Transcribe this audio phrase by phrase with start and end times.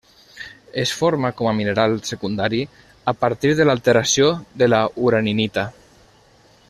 [0.83, 2.63] Es forma com a mineral secundari
[3.13, 4.31] a partir de l'alteració
[4.63, 4.81] de la
[5.11, 5.67] uraninita.